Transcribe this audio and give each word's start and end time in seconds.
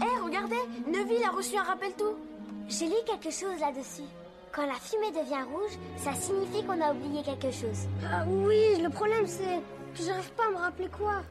Hé, 0.00 0.06
regardez 0.24 0.56
Neville 0.86 1.24
a 1.24 1.30
reçu 1.30 1.56
un 1.56 1.62
rappel 1.62 1.92
tout 1.98 2.16
J'ai 2.68 2.86
lu 2.86 2.94
quelque 3.06 3.30
chose 3.30 3.60
là-dessus. 3.60 4.08
Quand 4.50 4.66
la 4.66 4.74
fumée 4.74 5.10
devient 5.10 5.42
rouge, 5.42 5.78
ça 5.96 6.14
signifie 6.14 6.64
qu'on 6.64 6.80
a 6.80 6.92
oublié 6.92 7.22
quelque 7.22 7.50
chose. 7.50 7.88
Ah 8.10 8.24
oui, 8.26 8.80
le 8.80 8.88
problème 8.88 9.26
c'est 9.26 9.60
que 9.94 10.02
j'arrive 10.02 10.32
pas 10.32 10.46
à 10.48 10.50
me 10.50 10.56
rappeler 10.56 10.88
quoi. 10.88 11.22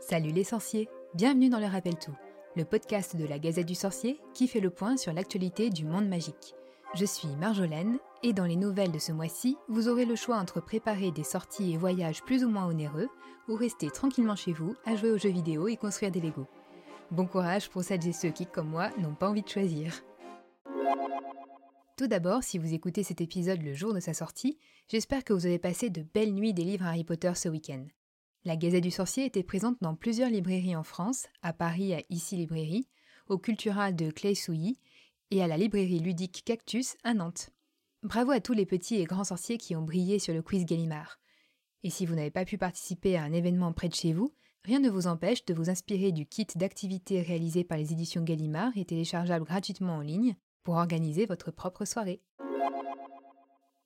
Salut 0.00 0.32
les 0.32 0.44
sorciers, 0.44 0.88
bienvenue 1.14 1.48
dans 1.48 1.60
le 1.60 1.66
Rappel 1.66 1.96
Tout, 1.96 2.16
le 2.56 2.64
podcast 2.64 3.16
de 3.16 3.26
la 3.26 3.38
Gazette 3.38 3.66
du 3.66 3.74
Sorcier 3.74 4.20
qui 4.34 4.48
fait 4.48 4.60
le 4.60 4.70
point 4.70 4.96
sur 4.96 5.12
l'actualité 5.12 5.70
du 5.70 5.84
monde 5.84 6.08
magique. 6.08 6.54
Je 6.94 7.04
suis 7.04 7.28
Marjolaine 7.36 7.98
et 8.24 8.32
dans 8.32 8.44
les 8.44 8.56
nouvelles 8.56 8.92
de 8.92 8.98
ce 8.98 9.12
mois-ci, 9.12 9.56
vous 9.68 9.88
aurez 9.88 10.04
le 10.04 10.16
choix 10.16 10.36
entre 10.36 10.60
préparer 10.60 11.12
des 11.12 11.24
sorties 11.24 11.74
et 11.74 11.76
voyages 11.76 12.22
plus 12.22 12.44
ou 12.44 12.48
moins 12.48 12.66
onéreux 12.66 13.08
ou 13.48 13.54
rester 13.54 13.90
tranquillement 13.90 14.36
chez 14.36 14.52
vous 14.52 14.74
à 14.84 14.96
jouer 14.96 15.10
aux 15.12 15.18
jeux 15.18 15.30
vidéo 15.30 15.68
et 15.68 15.76
construire 15.76 16.10
des 16.10 16.20
Legos. 16.20 16.48
Bon 17.12 17.26
courage 17.26 17.68
pour 17.68 17.84
celles 17.84 18.06
et 18.08 18.12
ceux 18.12 18.30
qui, 18.30 18.46
comme 18.46 18.68
moi, 18.68 18.90
n'ont 18.98 19.14
pas 19.14 19.28
envie 19.28 19.42
de 19.42 19.48
choisir. 19.48 20.02
Tout 21.96 22.08
d'abord, 22.08 22.42
si 22.42 22.58
vous 22.58 22.74
écoutez 22.74 23.04
cet 23.04 23.20
épisode 23.20 23.62
le 23.62 23.74
jour 23.74 23.94
de 23.94 24.00
sa 24.00 24.12
sortie, 24.12 24.58
j'espère 24.88 25.22
que 25.24 25.32
vous 25.32 25.46
avez 25.46 25.58
passé 25.58 25.88
de 25.88 26.02
belles 26.02 26.34
nuits 26.34 26.52
des 26.52 26.64
livres 26.64 26.84
Harry 26.84 27.04
Potter 27.04 27.32
ce 27.34 27.48
week-end. 27.48 27.86
La 28.44 28.56
Gazette 28.56 28.82
du 28.82 28.90
Sorcier 28.90 29.24
était 29.24 29.44
présente 29.44 29.76
dans 29.80 29.94
plusieurs 29.94 30.30
librairies 30.30 30.76
en 30.76 30.82
France, 30.82 31.26
à 31.42 31.52
Paris 31.52 31.94
à 31.94 32.02
Ici 32.10 32.36
Librairie, 32.36 32.88
au 33.28 33.38
Cultural 33.38 33.94
de 33.94 34.10
Clay-Souilly 34.10 34.78
et 35.30 35.42
à 35.42 35.46
la 35.46 35.56
librairie 35.56 36.00
ludique 36.00 36.42
Cactus 36.44 36.96
à 37.04 37.14
Nantes. 37.14 37.50
Bravo 38.02 38.32
à 38.32 38.40
tous 38.40 38.52
les 38.52 38.66
petits 38.66 38.96
et 38.96 39.04
grands 39.04 39.24
sorciers 39.24 39.58
qui 39.58 39.74
ont 39.74 39.82
brillé 39.82 40.18
sur 40.18 40.34
le 40.34 40.42
quiz 40.42 40.64
Gallimard. 40.64 41.18
Et 41.82 41.90
si 41.90 42.04
vous 42.04 42.14
n'avez 42.14 42.30
pas 42.30 42.44
pu 42.44 42.58
participer 42.58 43.16
à 43.16 43.22
un 43.22 43.32
événement 43.32 43.72
près 43.72 43.88
de 43.88 43.94
chez 43.94 44.12
vous, 44.12 44.34
rien 44.66 44.80
ne 44.80 44.90
vous 44.90 45.06
empêche 45.06 45.44
de 45.44 45.54
vous 45.54 45.70
inspirer 45.70 46.10
du 46.10 46.26
kit 46.26 46.46
d'activités 46.56 47.22
réalisé 47.22 47.62
par 47.62 47.78
les 47.78 47.92
éditions 47.92 48.22
Gallimard 48.22 48.72
et 48.76 48.84
téléchargeable 48.84 49.44
gratuitement 49.44 49.94
en 49.94 50.00
ligne 50.00 50.34
pour 50.64 50.74
organiser 50.74 51.24
votre 51.24 51.52
propre 51.52 51.84
soirée. 51.84 52.20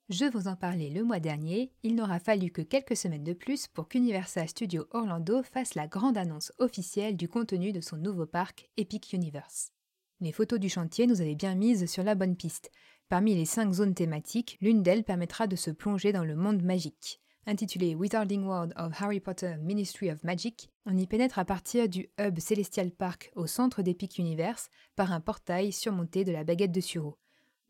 Je 0.09 0.25
vous 0.25 0.47
en 0.47 0.55
parlais 0.55 0.89
le 0.89 1.03
mois 1.03 1.19
dernier, 1.19 1.71
il 1.83 1.95
n'aura 1.95 2.19
fallu 2.19 2.49
que 2.49 2.63
quelques 2.63 2.97
semaines 2.97 3.23
de 3.23 3.33
plus 3.33 3.67
pour 3.67 3.87
qu'Universal 3.87 4.49
Studios 4.49 4.87
Orlando 4.89 5.43
fasse 5.43 5.75
la 5.75 5.87
grande 5.87 6.17
annonce 6.17 6.51
officielle 6.57 7.15
du 7.15 7.29
contenu 7.29 7.71
de 7.71 7.79
son 7.79 7.95
nouveau 7.95 8.25
parc 8.25 8.67
Epic 8.75 9.13
Universe. 9.13 9.71
Les 10.19 10.31
photos 10.31 10.59
du 10.59 10.67
chantier 10.67 11.05
nous 11.05 11.21
avaient 11.21 11.35
bien 11.35 11.53
mises 11.53 11.85
sur 11.85 12.03
la 12.03 12.15
bonne 12.15 12.35
piste. 12.35 12.71
Parmi 13.07 13.35
les 13.35 13.45
cinq 13.45 13.71
zones 13.71 13.93
thématiques, 13.93 14.57
l'une 14.61 14.81
d'elles 14.81 15.03
permettra 15.03 15.45
de 15.45 15.55
se 15.55 15.69
plonger 15.69 16.11
dans 16.11 16.25
le 16.25 16.35
monde 16.35 16.63
magique. 16.63 17.21
Intitulé 17.47 17.95
Wizarding 17.95 18.43
World 18.45 18.71
of 18.77 18.93
Harry 19.01 19.19
Potter 19.19 19.55
Ministry 19.59 20.11
of 20.11 20.23
Magic, 20.23 20.69
on 20.85 20.95
y 20.95 21.07
pénètre 21.07 21.39
à 21.39 21.43
partir 21.43 21.89
du 21.89 22.07
hub 22.19 22.37
Celestial 22.37 22.91
Park 22.91 23.31
au 23.35 23.47
centre 23.47 23.81
d'Epic 23.81 24.19
Universe 24.19 24.69
par 24.95 25.11
un 25.11 25.19
portail 25.19 25.71
surmonté 25.71 26.23
de 26.23 26.31
la 26.31 26.43
baguette 26.43 26.71
de 26.71 26.79
Suro. 26.79 27.17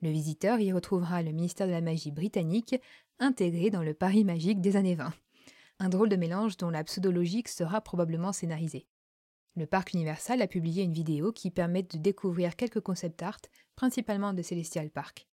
Le 0.01 0.09
visiteur 0.09 0.59
y 0.59 0.73
retrouvera 0.73 1.21
le 1.21 1.31
ministère 1.31 1.67
de 1.67 1.71
la 1.71 1.79
magie 1.79 2.11
britannique 2.11 2.75
intégré 3.19 3.69
dans 3.69 3.81
le 3.81 3.93
Paris 3.93 4.25
magique 4.25 4.59
des 4.59 4.75
années 4.75 4.95
20. 4.95 5.13
Un 5.79 5.89
drôle 5.89 6.09
de 6.09 6.17
mélange 6.17 6.57
dont 6.57 6.69
la 6.69 6.83
pseudologique 6.83 7.47
sera 7.47 7.79
probablement 7.79 8.33
scénarisée. 8.33 8.87
Le 9.55 9.67
parc 9.67 9.93
Universal 9.93 10.41
a 10.41 10.47
publié 10.47 10.83
une 10.83 10.91
vidéo 10.91 11.31
qui 11.31 11.49
permet 11.49 11.83
de 11.83 11.97
découvrir 11.97 12.57
quelques 12.57 12.81
concept 12.81 13.23
art, 13.23 13.39
principalement 13.77 14.33
de 14.33 14.41
Celestial 14.41 14.89
Park. 14.89 15.27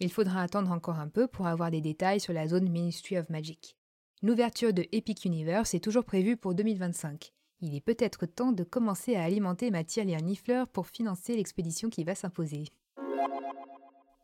Il 0.00 0.10
faudra 0.10 0.42
attendre 0.42 0.72
encore 0.72 0.98
un 0.98 1.08
peu 1.08 1.28
pour 1.28 1.46
avoir 1.46 1.70
des 1.70 1.80
détails 1.80 2.18
sur 2.18 2.32
la 2.32 2.48
zone 2.48 2.68
Ministry 2.68 3.18
of 3.18 3.30
Magic. 3.30 3.76
L'ouverture 4.24 4.72
de 4.72 4.86
Epic 4.90 5.26
Universe 5.26 5.74
est 5.74 5.84
toujours 5.84 6.06
prévue 6.06 6.38
pour 6.38 6.54
2025. 6.54 7.34
Il 7.60 7.74
est 7.74 7.82
peut-être 7.82 8.24
temps 8.24 8.52
de 8.52 8.64
commencer 8.64 9.16
à 9.16 9.22
alimenter 9.22 9.70
ma 9.70 9.84
tirelire 9.84 10.22
Nifleur 10.22 10.66
pour 10.66 10.86
financer 10.86 11.36
l'expédition 11.36 11.90
qui 11.90 12.04
va 12.04 12.14
s'imposer. 12.14 12.64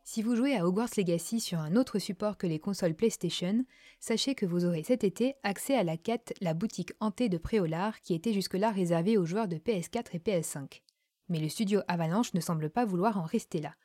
Si 0.03 0.23
vous 0.23 0.35
jouez 0.35 0.57
à 0.57 0.65
Hogwarts 0.65 0.89
Legacy 0.97 1.39
sur 1.39 1.59
un 1.59 1.75
autre 1.75 1.99
support 1.99 2.39
que 2.39 2.47
les 2.47 2.57
consoles 2.57 2.95
PlayStation, 2.95 3.63
sachez 3.99 4.33
que 4.33 4.47
vous 4.47 4.65
aurez 4.65 4.81
cet 4.81 5.03
été 5.03 5.35
accès 5.43 5.75
à 5.75 5.83
la 5.83 5.97
quête 5.97 6.33
La 6.41 6.55
boutique 6.55 6.93
hantée 6.99 7.29
de 7.29 7.37
Préolard 7.37 8.01
qui 8.01 8.15
était 8.15 8.33
jusque-là 8.33 8.71
réservée 8.71 9.19
aux 9.19 9.25
joueurs 9.27 9.47
de 9.47 9.57
PS4 9.57 10.07
et 10.13 10.17
PS5. 10.17 10.81
Mais 11.29 11.39
le 11.39 11.47
studio 11.47 11.81
Avalanche 11.87 12.33
ne 12.33 12.39
semble 12.39 12.71
pas 12.71 12.85
vouloir 12.85 13.19
en 13.19 13.23
rester 13.23 13.61
là. 13.61 13.75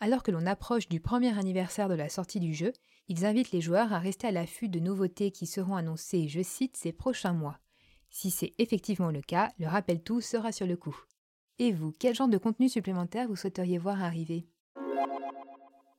Alors 0.00 0.22
que 0.22 0.30
l'on 0.30 0.46
approche 0.46 0.88
du 0.88 1.00
premier 1.00 1.38
anniversaire 1.38 1.90
de 1.90 1.94
la 1.94 2.08
sortie 2.08 2.40
du 2.40 2.54
jeu, 2.54 2.72
ils 3.08 3.24
invitent 3.24 3.52
les 3.52 3.60
joueurs 3.60 3.92
à 3.92 3.98
rester 3.98 4.26
à 4.26 4.32
l'affût 4.32 4.68
de 4.68 4.80
nouveautés 4.80 5.30
qui 5.30 5.46
seront 5.46 5.76
annoncées, 5.76 6.28
je 6.28 6.42
cite, 6.42 6.76
ces 6.76 6.92
prochains 6.92 7.32
mois. 7.32 7.58
Si 8.10 8.30
c'est 8.30 8.54
effectivement 8.58 9.10
le 9.10 9.20
cas, 9.20 9.52
le 9.58 9.66
rappel 9.66 10.02
tout 10.02 10.20
sera 10.20 10.52
sur 10.52 10.66
le 10.66 10.76
coup. 10.76 10.96
Et 11.58 11.72
vous, 11.72 11.92
quel 11.98 12.14
genre 12.14 12.28
de 12.28 12.38
contenu 12.38 12.68
supplémentaire 12.68 13.28
vous 13.28 13.36
souhaiteriez 13.36 13.78
voir 13.78 14.02
arriver? 14.02 14.46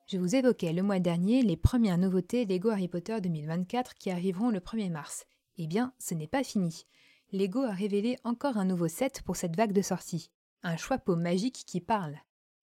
Je 0.07 0.17
vous 0.17 0.35
évoquais 0.35 0.71
le 0.71 0.83
mois 0.83 0.99
dernier 0.99 1.41
les 1.41 1.57
premières 1.57 1.97
nouveautés 1.97 2.45
Lego 2.45 2.69
Harry 2.69 2.87
Potter 2.87 3.19
2024 3.19 3.95
qui 3.95 4.09
arriveront 4.09 4.51
le 4.51 4.59
1er 4.59 4.89
mars. 4.89 5.25
Eh 5.57 5.67
bien, 5.67 5.93
ce 5.99 6.13
n'est 6.13 6.27
pas 6.27 6.43
fini. 6.43 6.85
Lego 7.33 7.63
a 7.63 7.71
révélé 7.71 8.17
encore 8.23 8.57
un 8.57 8.63
nouveau 8.63 8.87
set 8.87 9.21
pour 9.23 9.35
cette 9.35 9.55
vague 9.57 9.73
de 9.73 9.81
sortie. 9.81 10.29
Un 10.63 10.77
choix-peau 10.77 11.15
magique 11.15 11.63
qui 11.65 11.81
parle. 11.81 12.17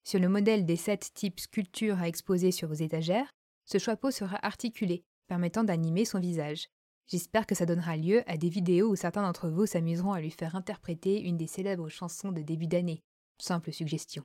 Sur 0.05 0.21
le 0.21 0.28
modèle 0.28 0.65
des 0.65 0.76
sept 0.76 1.12
types 1.15 1.41
sculptures 1.41 2.00
à 2.00 2.09
exposer 2.09 2.50
sur 2.50 2.69
vos 2.69 2.75
étagères, 2.75 3.31
ce 3.65 3.79
chapeau 3.79 4.11
sera 4.11 4.37
articulé, 4.45 5.05
permettant 5.27 5.65
d'animer 5.65 6.05
son 6.05 6.21
visage. 6.21 6.69
J'espère 7.07 7.47
que 7.47 7.55
ça 7.55 7.67
donnera 7.67 7.97
lieu 7.97 8.23
à 8.27 8.37
des 8.37 8.49
vidéos 8.49 8.91
où 8.91 8.97
certains 8.97 9.23
d'entre 9.23 9.49
vous 9.49 9.67
s'amuseront 9.67 10.13
à 10.13 10.21
lui 10.21 10.31
faire 10.31 10.57
interpréter 10.57 11.21
une 11.21 11.37
des 11.37 11.47
célèbres 11.47 11.89
chansons 11.89 12.33
de 12.33 12.43
début 12.43 12.67
d'année. 12.67 13.03
Simple 13.39 13.73
suggestion. 13.73 14.25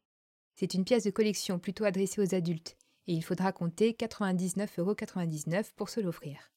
C'est 0.55 0.73
une 0.73 0.85
pièce 0.85 1.03
de 1.03 1.11
collection 1.11 1.59
plutôt 1.59 1.85
adressée 1.85 2.21
aux 2.21 2.35
adultes, 2.35 2.77
et 3.07 3.13
il 3.13 3.23
faudra 3.23 3.51
compter 3.51 3.93
99,99€ 3.93 5.71
pour 5.75 5.89
se 5.89 5.99
l'offrir. 5.99 6.51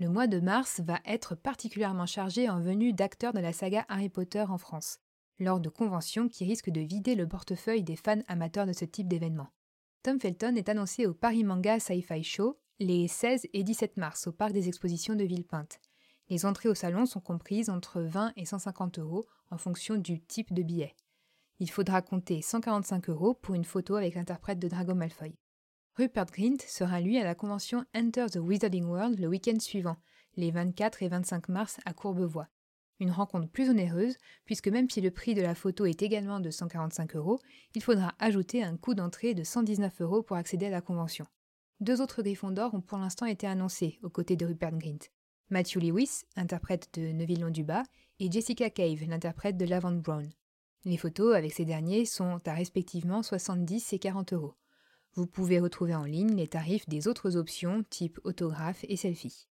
Le 0.00 0.08
mois 0.08 0.26
de 0.26 0.40
mars 0.40 0.80
va 0.80 1.00
être 1.04 1.34
particulièrement 1.34 2.06
chargé 2.06 2.48
en 2.48 2.60
venue 2.60 2.92
d'acteurs 2.92 3.32
de 3.32 3.40
la 3.40 3.52
saga 3.52 3.84
Harry 3.88 4.08
Potter 4.08 4.44
en 4.48 4.58
France 4.58 5.00
lors 5.40 5.60
de 5.60 5.68
conventions 5.68 6.28
qui 6.28 6.44
risquent 6.44 6.70
de 6.70 6.80
vider 6.80 7.14
le 7.14 7.28
portefeuille 7.28 7.82
des 7.82 7.96
fans 7.96 8.22
amateurs 8.26 8.66
de 8.66 8.72
ce 8.72 8.84
type 8.84 9.08
d'événement. 9.08 9.48
Tom 10.02 10.20
Felton 10.20 10.54
est 10.54 10.68
annoncé 10.68 11.06
au 11.06 11.14
Paris 11.14 11.42
Manga 11.42 11.80
Sci-Fi 11.80 12.22
Show 12.22 12.58
les 12.78 13.08
16 13.08 13.48
et 13.52 13.64
17 13.64 13.96
mars 13.96 14.28
au 14.28 14.32
parc 14.32 14.52
des 14.52 14.68
expositions 14.68 15.16
de 15.16 15.24
Villepinte. 15.24 15.80
Les 16.28 16.46
entrées 16.46 16.68
au 16.68 16.74
salon 16.74 17.04
sont 17.04 17.20
comprises 17.20 17.68
entre 17.68 18.00
20 18.02 18.32
et 18.36 18.44
150 18.44 19.00
euros 19.00 19.26
en 19.50 19.58
fonction 19.58 19.96
du 19.96 20.20
type 20.20 20.52
de 20.52 20.62
billet. 20.62 20.94
Il 21.58 21.68
faudra 21.68 22.02
compter 22.02 22.42
145 22.42 23.08
euros 23.08 23.34
pour 23.34 23.56
une 23.56 23.64
photo 23.64 23.96
avec 23.96 24.14
l'interprète 24.14 24.60
de 24.60 24.68
Drago 24.68 24.94
Malfoy. 24.94 25.36
Rupert 25.96 26.26
Grint 26.26 26.58
sera 26.60 27.00
lui 27.00 27.18
à 27.18 27.24
la 27.24 27.34
convention 27.34 27.84
Enter 27.96 28.26
the 28.30 28.36
Wizarding 28.36 28.84
World 28.84 29.18
le 29.18 29.26
week-end 29.26 29.58
suivant, 29.58 29.96
les 30.36 30.52
24 30.52 31.02
et 31.02 31.08
25 31.08 31.48
mars 31.48 31.78
à 31.84 31.92
Courbevoie. 31.92 32.48
Une 33.00 33.12
rencontre 33.12 33.48
plus 33.48 33.70
onéreuse, 33.70 34.16
puisque 34.44 34.68
même 34.68 34.90
si 34.90 35.00
le 35.00 35.10
prix 35.10 35.34
de 35.34 35.42
la 35.42 35.54
photo 35.54 35.86
est 35.86 36.02
également 36.02 36.40
de 36.40 36.50
145 36.50 37.14
euros, 37.14 37.38
il 37.74 37.82
faudra 37.82 38.14
ajouter 38.18 38.64
un 38.64 38.76
coût 38.76 38.94
d'entrée 38.94 39.34
de 39.34 39.44
119 39.44 40.00
euros 40.00 40.22
pour 40.22 40.36
accéder 40.36 40.66
à 40.66 40.70
la 40.70 40.80
convention. 40.80 41.26
Deux 41.80 42.00
autres 42.00 42.22
griffons 42.22 42.50
d'or 42.50 42.74
ont 42.74 42.80
pour 42.80 42.98
l'instant 42.98 43.26
été 43.26 43.46
annoncés, 43.46 44.00
aux 44.02 44.10
côtés 44.10 44.34
de 44.34 44.46
Rupert 44.46 44.76
Grint. 44.76 44.98
Matthew 45.50 45.76
Lewis, 45.76 46.24
interprète 46.34 46.88
de 46.94 47.02
Neville 47.02 47.40
Londuba, 47.40 47.84
et 48.18 48.30
Jessica 48.30 48.68
Cave, 48.68 49.04
l'interprète 49.08 49.56
de 49.56 49.64
Lavant 49.64 49.92
Brown. 49.92 50.28
Les 50.84 50.96
photos 50.96 51.36
avec 51.36 51.52
ces 51.52 51.64
derniers 51.64 52.04
sont 52.04 52.40
à 52.46 52.52
respectivement 52.52 53.22
70 53.22 53.92
et 53.92 53.98
40 54.00 54.32
euros. 54.32 54.54
Vous 55.14 55.26
pouvez 55.26 55.60
retrouver 55.60 55.94
en 55.94 56.04
ligne 56.04 56.34
les 56.34 56.48
tarifs 56.48 56.88
des 56.88 57.08
autres 57.08 57.36
options 57.36 57.84
type 57.90 58.18
autographe 58.24 58.84
et 58.88 58.96
selfie. 58.96 59.48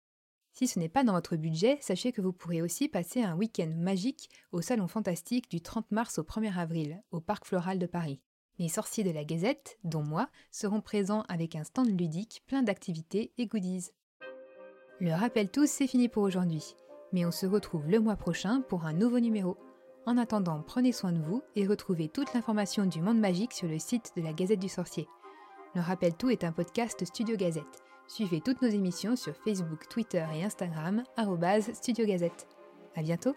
Si 0.58 0.68
ce 0.68 0.80
n'est 0.80 0.88
pas 0.88 1.04
dans 1.04 1.12
votre 1.12 1.36
budget, 1.36 1.78
sachez 1.82 2.14
que 2.14 2.22
vous 2.22 2.32
pourrez 2.32 2.62
aussi 2.62 2.88
passer 2.88 3.22
un 3.22 3.36
week-end 3.36 3.70
magique 3.76 4.30
au 4.54 4.62
Salon 4.62 4.88
Fantastique 4.88 5.52
du 5.52 5.60
30 5.60 5.92
mars 5.92 6.18
au 6.18 6.24
1er 6.24 6.58
avril, 6.58 7.04
au 7.12 7.20
Parc 7.20 7.46
Floral 7.46 7.78
de 7.78 7.86
Paris. 7.86 8.22
Les 8.58 8.70
sorciers 8.70 9.04
de 9.04 9.12
la 9.12 9.26
Gazette, 9.26 9.78
dont 9.84 10.02
moi, 10.02 10.30
seront 10.52 10.80
présents 10.80 11.26
avec 11.28 11.58
un 11.58 11.66
stand 11.66 12.00
ludique 12.00 12.42
plein 12.48 12.64
d'activités 12.64 13.34
et 13.38 13.48
goodies. 13.48 13.90
Le 15.02 15.12
rappel 15.12 15.52
tous, 15.52 15.70
c'est 15.70 15.88
fini 15.88 16.08
pour 16.08 16.24
aujourd'hui. 16.24 16.64
Mais 17.12 17.26
on 17.26 17.32
se 17.32 17.46
retrouve 17.46 17.90
le 17.90 18.00
mois 18.00 18.16
prochain 18.16 18.62
pour 18.62 18.86
un 18.86 18.94
nouveau 18.94 19.20
numéro. 19.20 19.58
En 20.06 20.18
attendant, 20.18 20.64
prenez 20.66 20.94
soin 20.94 21.12
de 21.12 21.20
vous 21.22 21.44
et 21.58 21.68
retrouvez 21.68 22.08
toute 22.08 22.34
l'information 22.34 22.86
du 22.86 23.02
monde 23.02 23.20
magique 23.20 23.52
sur 23.52 23.68
le 23.68 23.78
site 23.78 24.14
de 24.16 24.22
la 24.22 24.32
Gazette 24.32 24.62
du 24.62 24.70
Sorcier. 24.70 25.10
Le 25.74 25.82
rappel 25.82 26.16
tout 26.16 26.30
est 26.30 26.46
un 26.46 26.54
podcast 26.54 27.04
Studio 27.04 27.36
Gazette. 27.36 27.85
Suivez 28.08 28.42
toutes 28.42 28.62
nos 28.62 28.70
émissions 28.70 29.16
sur 29.16 29.36
Facebook, 29.36 29.88
Twitter 29.90 30.26
et 30.34 30.44
Instagram, 30.44 31.04
Studio 31.74 32.06
Gazette. 32.06 32.48
À 32.96 33.02
bientôt! 33.02 33.36